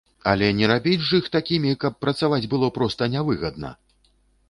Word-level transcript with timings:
Але 0.29 0.47
не 0.59 0.69
рабіць 0.71 1.05
ж 1.09 1.19
іх 1.23 1.27
такімі, 1.37 1.75
каб 1.85 2.01
працаваць 2.07 2.43
было 2.57 2.73
проста 2.81 3.13
не 3.19 3.27
выгадна! 3.33 3.69